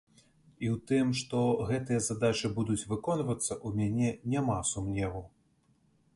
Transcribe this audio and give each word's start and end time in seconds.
І 0.63 0.67
ў 0.69 0.77
тым, 0.91 1.11
што 1.19 1.41
гэтыя 1.71 1.99
задачы 2.07 2.51
будуць 2.57 2.81
выконвацца, 2.95 3.59
у 3.67 3.75
мяне 3.79 4.09
няма 4.37 4.57
сумневу. 4.73 5.25